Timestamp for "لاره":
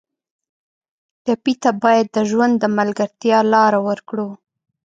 3.53-3.79